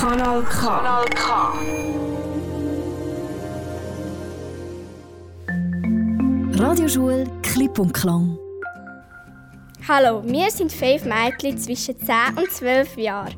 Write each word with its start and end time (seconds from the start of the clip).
Kanal 0.00 0.42
K. 0.44 0.66
Kanal 0.66 1.04
K. 1.10 1.52
Radioschule 6.58 7.26
Klipp 7.42 7.78
und 7.78 7.92
Klang. 7.92 8.38
Hallo, 9.86 10.22
wir 10.24 10.50
sind 10.50 10.72
fünf 10.72 11.04
Mädchen 11.04 11.58
zwischen 11.58 12.00
10 12.00 12.14
und 12.38 12.50
12 12.50 12.96
Jahren. 12.96 13.34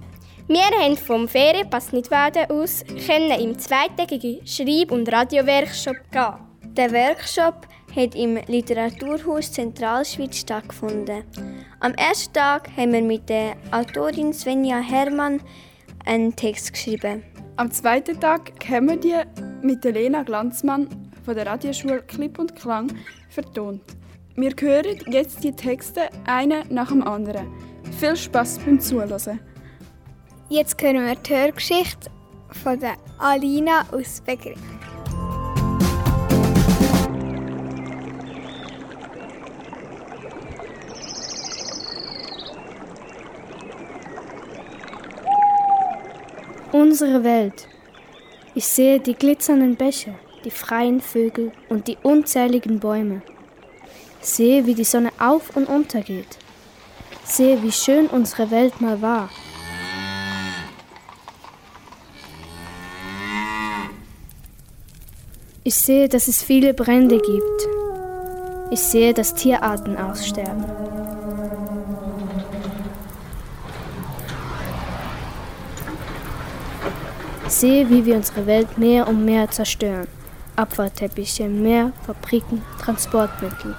Wir 0.46 0.70
haben 0.80 0.96
vom 0.96 1.26
Ferienpass 1.26 1.92
Nidwalden 1.92 2.48
aus 2.48 2.84
können 3.08 3.40
im 3.40 3.58
zweitägigen 3.58 4.46
Schreib- 4.46 4.92
und 4.92 5.12
Radioworkshop 5.12 5.96
gehen. 6.12 6.34
Der 6.76 6.92
Workshop 6.92 7.66
hat 7.96 8.14
im 8.14 8.38
Literaturhaus 8.46 9.50
Zentralschweiz 9.50 10.36
stattgefunden. 10.36 11.24
Am 11.80 11.92
ersten 11.94 12.32
Tag 12.32 12.68
haben 12.76 12.92
wir 12.92 13.02
mit 13.02 13.28
der 13.28 13.56
Autorin 13.72 14.32
Svenja 14.32 14.78
Hermann 14.78 15.40
einen 16.06 16.34
Text 16.34 16.72
geschrieben. 16.72 17.22
Am 17.56 17.70
zweiten 17.70 18.18
Tag 18.18 18.52
haben 18.68 18.88
wir 18.88 18.96
die 18.96 19.66
mit 19.66 19.84
Lena 19.84 20.22
Glanzmann 20.22 20.88
von 21.24 21.34
der 21.34 21.46
Radioschule 21.46 22.02
Klipp 22.02 22.38
und 22.38 22.56
Klang 22.56 22.92
vertont. 23.28 23.82
Wir 24.34 24.52
hören 24.58 24.98
jetzt 25.08 25.44
die 25.44 25.52
Texte 25.52 26.08
eine 26.26 26.64
nach 26.70 26.88
dem 26.88 27.02
anderen. 27.02 27.46
Viel 27.98 28.16
Spaß 28.16 28.60
beim 28.60 28.80
Zuhören. 28.80 29.40
Jetzt 30.48 30.82
hören 30.82 31.04
wir 31.04 31.14
die 31.14 31.34
Hörgeschichte 31.34 32.10
von 32.62 32.80
der 32.80 32.96
Alina 33.18 33.84
aus 33.92 34.20
Begriff. 34.22 34.58
Unsere 46.72 47.22
Welt. 47.22 47.68
Ich 48.54 48.64
sehe 48.64 48.98
die 48.98 49.12
glitzernden 49.12 49.76
Bäche, 49.76 50.14
die 50.42 50.50
freien 50.50 51.02
Vögel 51.02 51.52
und 51.68 51.86
die 51.86 51.98
unzähligen 52.02 52.80
Bäume. 52.80 53.20
Sehe, 54.22 54.64
wie 54.64 54.74
die 54.74 54.84
Sonne 54.84 55.10
auf 55.18 55.54
und 55.54 55.68
untergeht. 55.68 56.38
Sehe, 57.24 57.62
wie 57.62 57.72
schön 57.72 58.06
unsere 58.06 58.50
Welt 58.50 58.80
mal 58.80 59.02
war. 59.02 59.28
Ich 65.64 65.74
sehe, 65.74 66.08
dass 66.08 66.26
es 66.26 66.42
viele 66.42 66.72
Brände 66.72 67.18
gibt. 67.18 67.68
Ich 68.70 68.80
sehe, 68.80 69.12
dass 69.12 69.34
Tierarten 69.34 69.98
aussterben. 69.98 71.01
Sehe, 77.52 77.90
wie 77.90 78.06
wir 78.06 78.16
unsere 78.16 78.46
Welt 78.46 78.78
mehr 78.78 79.06
und 79.06 79.26
mehr 79.26 79.48
zerstören. 79.50 80.08
Abfallteppiche, 80.56 81.46
mehr 81.50 81.92
Fabriken, 82.06 82.62
Transportmittel. 82.80 83.76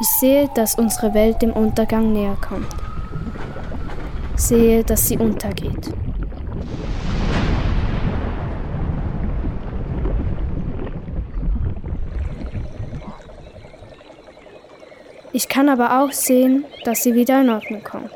Ich 0.00 0.08
sehe, 0.18 0.50
dass 0.56 0.74
unsere 0.74 1.14
Welt 1.14 1.40
dem 1.42 1.52
Untergang 1.52 2.12
näher 2.12 2.36
kommt. 2.40 2.66
Sehe, 4.34 4.82
dass 4.82 5.06
sie 5.06 5.16
untergeht. 5.16 5.94
Ich 15.42 15.48
kann 15.48 15.68
aber 15.68 16.00
auch 16.00 16.12
sehen, 16.12 16.64
dass 16.84 17.02
sie 17.02 17.14
wieder 17.14 17.40
in 17.40 17.50
Ordnung 17.50 17.82
kommt. 17.82 18.12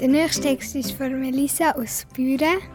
Der 0.00 0.08
nächste 0.08 0.42
Text 0.42 0.74
ist 0.74 0.90
von 0.90 1.20
Melissa 1.20 1.70
aus 1.76 2.06
Büren. 2.12 2.73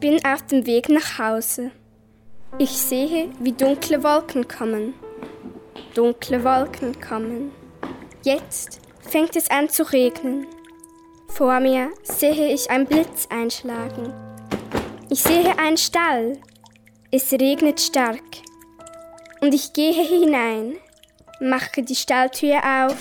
Bin 0.00 0.24
auf 0.24 0.42
dem 0.46 0.66
Weg 0.66 0.88
nach 0.88 1.18
Hause. 1.18 1.70
Ich 2.58 2.70
sehe, 2.70 3.30
wie 3.40 3.52
dunkle 3.52 4.02
Wolken 4.02 4.46
kommen. 4.46 4.94
Dunkle 5.94 6.44
Wolken 6.44 7.00
kommen. 7.00 7.50
Jetzt 8.22 8.80
fängt 9.00 9.36
es 9.36 9.50
an 9.50 9.68
zu 9.68 9.82
regnen. 9.92 10.46
Vor 11.28 11.60
mir 11.60 11.90
sehe 12.02 12.52
ich 12.52 12.70
ein 12.70 12.86
Blitz 12.86 13.26
einschlagen. 13.30 14.12
Ich 15.10 15.22
sehe 15.22 15.58
einen 15.58 15.76
Stall. 15.76 16.38
Es 17.10 17.32
regnet 17.32 17.80
stark. 17.80 18.22
Und 19.40 19.54
ich 19.54 19.72
gehe 19.72 19.92
hinein, 19.92 20.74
mache 21.40 21.82
die 21.82 21.94
Stalltür 21.94 22.56
auf. 22.56 22.96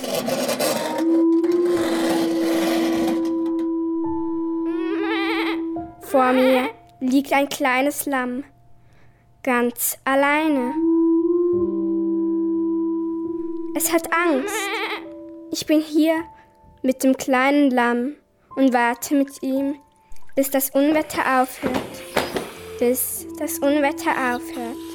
Vor 6.01 6.31
mir 6.31 6.69
liegt 6.99 7.33
ein 7.33 7.49
kleines 7.49 8.05
Lamm, 8.05 8.43
ganz 9.43 9.97
alleine. 10.03 10.73
Es 13.75 13.93
hat 13.93 14.11
Angst. 14.11 14.55
Ich 15.51 15.65
bin 15.65 15.79
hier 15.79 16.23
mit 16.81 17.03
dem 17.03 17.15
kleinen 17.15 17.69
Lamm 17.71 18.15
und 18.55 18.73
warte 18.73 19.15
mit 19.15 19.43
ihm, 19.43 19.75
bis 20.35 20.49
das 20.49 20.71
Unwetter 20.71 21.41
aufhört. 21.41 21.77
Bis 22.79 23.27
das 23.37 23.59
Unwetter 23.59 24.11
aufhört. 24.11 24.86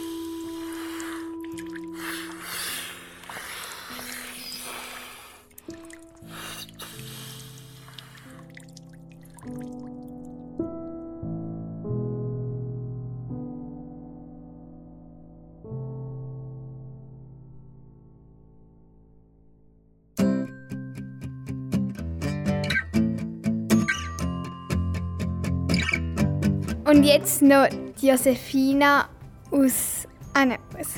Und 26.92 27.04
jetzt 27.04 27.40
noch 27.40 27.68
die 28.02 28.08
Josefina 28.08 29.08
aus 29.50 30.06
Annepus. 30.34 30.88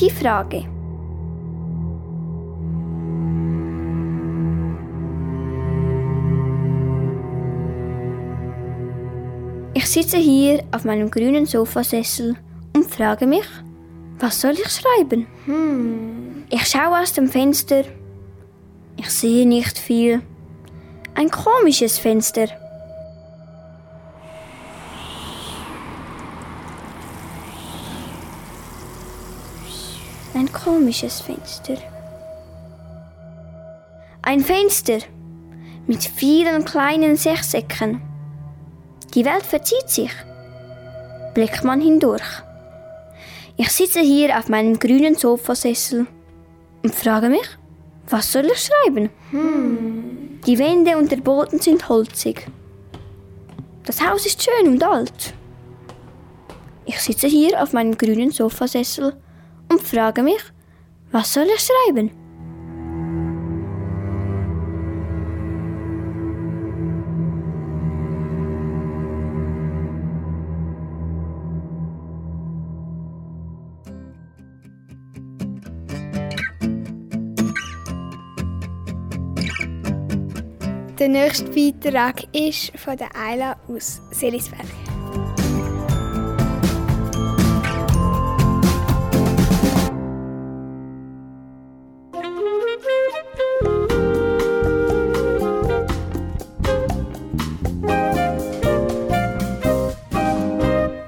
Die 0.00 0.10
Frage. 0.10 0.77
Ich 9.88 9.94
sitze 9.94 10.18
hier 10.18 10.64
auf 10.70 10.84
meinem 10.84 11.10
grünen 11.10 11.46
Sofasessel 11.46 12.36
und 12.76 12.90
frage 12.90 13.26
mich, 13.26 13.46
was 14.18 14.38
soll 14.38 14.52
ich 14.52 14.68
schreiben? 14.68 15.26
Hm. 15.46 16.44
Ich 16.50 16.66
schaue 16.66 17.00
aus 17.00 17.14
dem 17.14 17.26
Fenster. 17.26 17.84
Ich 18.98 19.08
sehe 19.08 19.48
nicht 19.48 19.78
viel. 19.78 20.20
Ein 21.14 21.30
komisches 21.30 21.98
Fenster. 21.98 22.48
Ein 30.34 30.52
komisches 30.52 31.22
Fenster. 31.22 31.78
Ein 34.20 34.40
Fenster 34.40 34.98
mit 35.86 36.04
vielen 36.04 36.66
kleinen 36.66 37.16
Sechsecken. 37.16 38.02
Die 39.14 39.24
Welt 39.24 39.44
verzieht 39.44 39.88
sich. 39.88 40.12
Blickt 41.34 41.64
man 41.64 41.80
hindurch. 41.80 42.42
Ich 43.56 43.70
sitze 43.70 44.00
hier 44.00 44.38
auf 44.38 44.48
meinem 44.48 44.78
grünen 44.78 45.14
Sofasessel 45.14 46.06
und 46.82 46.94
frage 46.94 47.28
mich, 47.28 47.48
was 48.08 48.32
soll 48.32 48.46
ich 48.46 48.68
schreiben? 48.70 49.10
Die 50.46 50.58
Wände 50.58 50.96
und 50.96 51.10
der 51.10 51.16
Boden 51.18 51.60
sind 51.60 51.88
holzig. 51.88 52.46
Das 53.84 54.06
Haus 54.06 54.26
ist 54.26 54.42
schön 54.42 54.68
und 54.68 54.84
alt. 54.84 55.34
Ich 56.84 57.00
sitze 57.00 57.26
hier 57.26 57.62
auf 57.62 57.72
meinem 57.72 57.96
grünen 57.96 58.30
Sofasessel 58.30 59.14
und 59.70 59.82
frage 59.82 60.22
mich, 60.22 60.42
was 61.10 61.32
soll 61.32 61.46
ich 61.54 61.60
schreiben? 61.60 62.10
Der 80.98 81.08
nächste 81.08 81.44
Beitrag 81.44 82.24
ist 82.34 82.76
von 82.76 82.96
der 82.96 83.14
Ayla 83.14 83.56
aus 83.68 84.02
Selisberg. 84.10 84.66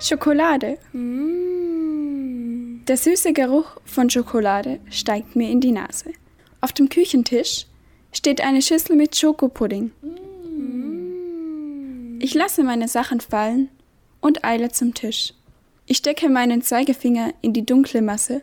Schokolade. 0.01 0.79
Der 2.87 2.97
süße 2.97 3.33
Geruch 3.33 3.77
von 3.85 4.09
Schokolade 4.09 4.79
steigt 4.89 5.35
mir 5.35 5.51
in 5.51 5.61
die 5.61 5.73
Nase. 5.73 6.13
Auf 6.61 6.73
dem 6.73 6.89
Küchentisch 6.89 7.67
steht 8.13 8.41
eine 8.41 8.63
Schüssel 8.63 8.97
mit 8.97 9.17
Schokopudding. 9.17 9.93
Ich 12.21 12.35
lasse 12.35 12.63
meine 12.65 12.89
Sachen 12.89 13.21
fallen 13.21 13.69
und 14.21 14.45
eile 14.45 14.71
zum 14.71 14.95
Tisch. 14.95 15.33
Ich 15.87 15.97
stecke 15.99 16.29
meinen 16.29 16.63
Zeigefinger 16.63 17.33
in 17.41 17.53
die 17.53 17.65
dunkle 17.67 18.03
Masse 18.03 18.43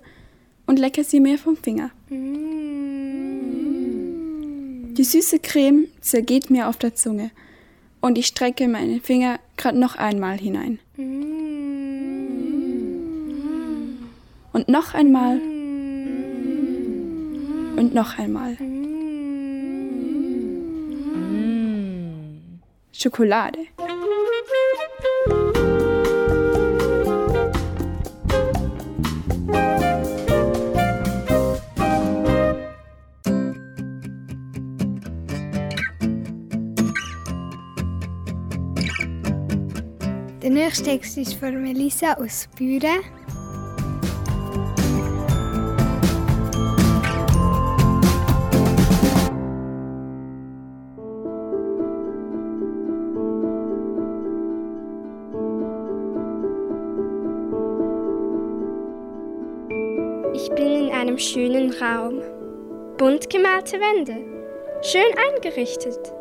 und 0.66 0.80
lecke 0.80 1.04
sie 1.04 1.20
mir 1.20 1.38
vom 1.38 1.56
Finger. 1.56 1.92
Die 4.98 5.04
süße 5.04 5.40
Creme 5.40 5.88
zergeht 6.02 6.50
mir 6.50 6.68
auf 6.68 6.78
der 6.78 6.96
Zunge 6.96 7.32
und 8.02 8.18
ich 8.18 8.28
strecke 8.28 8.68
meinen 8.68 9.02
Finger 9.02 9.40
gerade 9.56 9.78
noch 9.78 9.96
einmal 9.96 10.38
hinein. 10.38 10.80
Und 14.54 14.70
noch 14.70 14.94
einmal. 14.96 15.40
Und 17.78 17.94
noch 17.94 18.18
einmal. 18.18 18.58
Schokolade. 23.08 23.60
Der 40.42 40.50
nächste 40.50 40.84
Text 40.84 41.18
ist 41.18 41.36
von 41.36 41.62
Melissa 41.62 42.14
aus 42.16 42.50
Büren. 42.58 43.17
Einem 61.18 61.20
schönen 61.20 61.74
Raum. 61.74 62.22
Bunt 62.98 63.30
gemalte 63.30 63.80
Wände. 63.80 64.18
Schön 64.84 65.18
eingerichtet. 65.18 66.14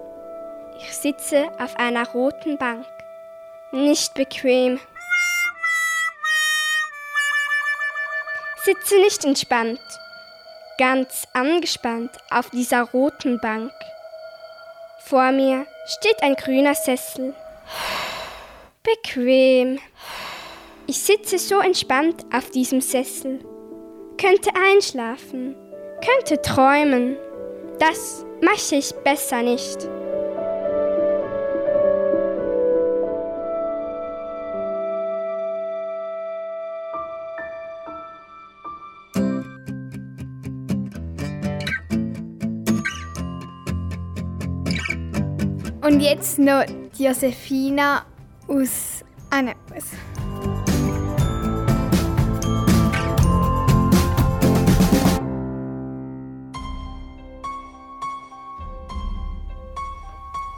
Ich 0.78 0.96
sitze 0.96 1.50
auf 1.58 1.76
einer 1.76 2.08
roten 2.08 2.56
Bank. 2.56 2.86
Nicht 3.72 4.14
bequem. 4.14 4.80
Sitze 8.64 8.98
nicht 9.00 9.24
entspannt. 9.24 9.80
Ganz 10.78 11.26
angespannt 11.34 12.12
auf 12.30 12.48
dieser 12.50 12.82
roten 12.82 13.38
Bank. 13.40 13.72
Vor 15.04 15.30
mir 15.30 15.66
steht 15.86 16.22
ein 16.22 16.36
grüner 16.36 16.74
Sessel. 16.74 17.34
Bequem. 18.82 19.78
Ich 20.86 20.98
sitze 21.02 21.38
so 21.38 21.60
entspannt 21.60 22.24
auf 22.32 22.50
diesem 22.50 22.80
Sessel. 22.80 23.40
Könnte 24.18 24.50
einschlafen, 24.54 25.54
könnte 26.02 26.40
träumen. 26.40 27.16
Das 27.78 28.24
mache 28.40 28.76
ich 28.76 28.94
besser 29.04 29.42
nicht. 29.42 29.88
Und 45.82 46.00
jetzt 46.00 46.38
noch 46.38 46.64
Josefina 46.98 48.04
aus 48.48 49.04
Annepus. 49.30 49.84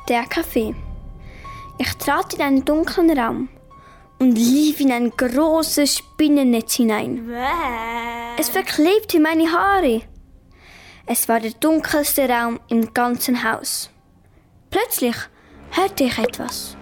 Der 0.09 0.25
Kaffee. 0.25 0.75
Ich 1.77 1.93
trat 1.99 2.33
in 2.33 2.41
einen 2.41 2.65
dunklen 2.65 3.11
Raum 3.19 3.51
und 4.19 4.37
lief 4.37 4.81
in 4.81 4.91
ein 4.91 5.11
großes 5.11 5.99
Spinnennetz 5.99 6.77
hinein. 6.77 7.31
Es 8.39 8.49
verklebte 8.49 9.21
meine 9.21 9.53
Haare. 9.53 10.01
Es 11.05 11.29
war 11.29 11.41
der 11.41 11.51
dunkelste 11.51 12.27
Raum 12.27 12.59
im 12.69 12.95
ganzen 12.95 13.45
Haus. 13.45 13.91
Plötzlich 14.71 15.17
hörte 15.73 16.05
ich 16.05 16.19
etwas. 16.19 16.75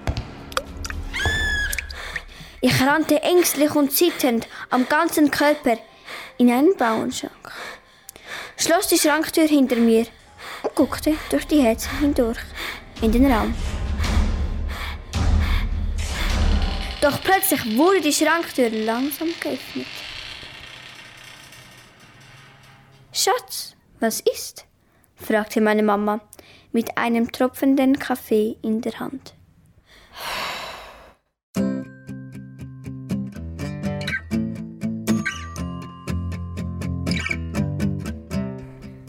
Ich 2.61 2.81
rannte 2.81 3.23
ängstlich 3.23 3.75
und 3.75 3.91
zitternd 3.91 4.47
am 4.71 4.89
ganzen 4.89 5.33
Körper 5.33 5.79
in 6.39 6.51
einen 6.53 6.77
Bauernschrank, 6.77 7.53
schloss 8.57 8.87
die 8.87 8.99
Schranktür 8.99 9.49
hinter 9.49 9.77
mir 9.77 10.07
und 10.63 10.75
guckte 10.77 11.15
durch 11.31 11.47
die 11.47 11.61
Herzen 11.61 11.91
hindurch 11.99 12.39
in 13.03 13.13
den 13.13 13.31
Raum. 13.31 13.55
Doch 17.01 17.21
plötzlich 17.23 17.77
wurde 17.77 18.01
die 18.01 18.13
Schranktür 18.13 18.71
langsam 18.71 19.29
geöffnet. 19.41 19.87
Schatz, 23.13 23.77
was 24.01 24.21
ist? 24.21 24.67
fragte 25.15 25.61
meine 25.61 25.83
Mama 25.83 26.21
mit 26.73 26.99
einem 26.99 27.31
tropfenden 27.33 27.99
Kaffee 27.99 28.57
in 28.63 28.81
der 28.81 28.99
Hand. 29.01 29.35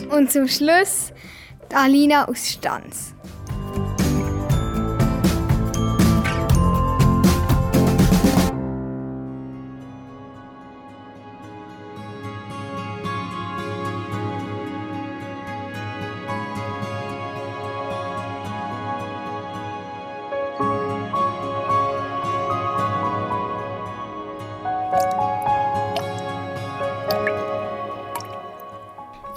Und 0.10 0.32
zum 0.32 0.48
Schluss 0.48 1.12
Alina 1.74 2.28
aus 2.28 2.48
Stanz. 2.48 3.17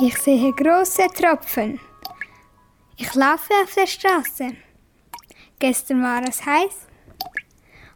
Ich 0.03 0.17
sehe 0.17 0.51
große 0.55 1.09
Tropfen. 1.09 1.79
Ich 2.97 3.15
laufe 3.15 3.53
auf 3.63 3.75
der 3.75 3.87
Straße. 3.87 4.57
Gestern 5.59 6.03
war 6.03 6.27
es 6.27 6.43
heiß. 6.47 6.87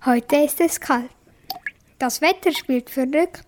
Heute 0.04 0.36
ist 0.36 0.60
es 0.60 0.78
kalt. 0.78 1.08
Das 1.98 2.20
Wetter 2.20 2.52
spielt 2.52 2.90
verrückt. 2.90 3.46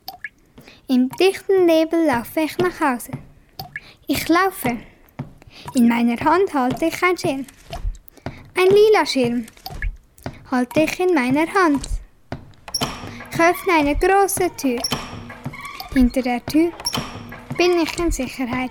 Im 0.88 1.10
dichten 1.10 1.66
Nebel 1.66 2.06
laufe 2.06 2.40
ich 2.40 2.56
nach 2.56 2.80
Hause. 2.80 3.10
Ich 4.06 4.26
laufe. 4.26 4.78
In 5.74 5.88
meiner 5.88 6.18
Hand 6.18 6.54
halte 6.54 6.86
ich 6.86 7.02
ein 7.02 7.18
Schirm. 7.18 7.46
Ein 8.56 8.68
lila 8.68 9.04
Schirm 9.04 9.44
halte 10.50 10.80
ich 10.80 10.98
in 10.98 11.12
meiner 11.12 11.46
Hand. 11.52 11.86
Ich 13.30 13.38
öffne 13.38 13.74
eine 13.74 13.96
große 13.96 14.50
Tür. 14.56 14.80
Hinter 15.92 16.22
der 16.22 16.46
Tür 16.46 16.72
bin 17.56 17.80
ich 17.80 17.98
in 17.98 18.10
Sicherheit. 18.10 18.70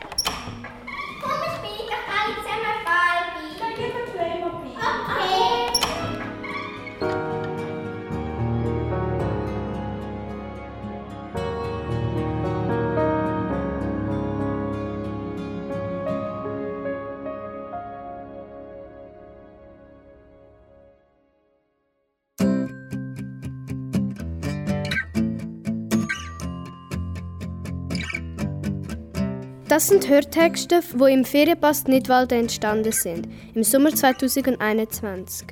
Das 29.76 29.88
sind 29.88 30.08
Hörtexte, 30.08 30.80
die 30.94 31.12
im 31.12 31.26
Ferienpass 31.26 31.84
Nidwalden 31.84 32.40
entstanden 32.40 32.94
sind, 32.94 33.28
im 33.56 33.62
Sommer 33.62 33.94
2021. 33.94 35.48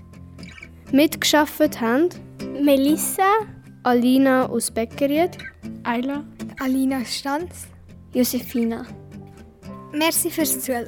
Mitgeschafft 0.93 1.81
haben 1.81 2.07
Melissa, 2.63 3.27
Alina 3.83 4.45
aus 4.45 4.71
Beckeried, 4.71 5.37
Ayla, 5.83 6.23
Alina 6.61 7.03
Stanz. 7.03 7.67
Josefina. 8.13 8.85
Merci 9.91 10.31
fürs 10.31 10.57
Zuhören. 10.57 10.87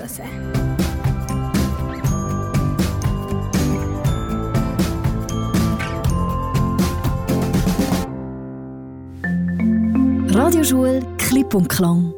Radioschule 10.30 11.02
Klipp 11.18 11.54
und 11.54 11.68
Klang. 11.68 12.14